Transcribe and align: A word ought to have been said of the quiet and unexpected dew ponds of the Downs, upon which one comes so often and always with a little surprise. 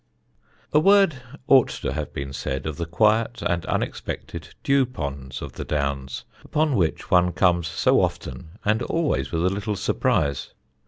A 0.73 0.79
word 0.79 1.21
ought 1.45 1.67
to 1.69 1.93
have 1.93 2.11
been 2.11 2.33
said 2.33 2.65
of 2.65 2.77
the 2.77 2.87
quiet 2.87 3.43
and 3.43 3.63
unexpected 3.67 4.55
dew 4.63 4.83
ponds 4.83 5.43
of 5.43 5.53
the 5.53 5.63
Downs, 5.63 6.25
upon 6.43 6.75
which 6.75 7.11
one 7.11 7.31
comes 7.33 7.67
so 7.67 8.01
often 8.01 8.57
and 8.65 8.81
always 8.81 9.31
with 9.31 9.45
a 9.45 9.49
little 9.53 9.75
surprise. 9.75 10.55